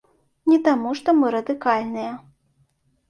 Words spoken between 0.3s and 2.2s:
Не таму што мы радыкальныя.